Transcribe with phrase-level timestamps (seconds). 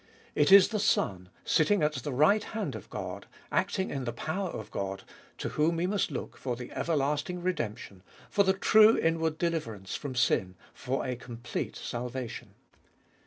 [0.33, 4.49] It is the Son, sitting at the right hand of God, acting in the power
[4.49, 5.03] of God,
[5.37, 10.15] to whom we must look for the everlasting redemption, for the true inward deliverance from
[10.15, 12.55] sin, for a complete salvation.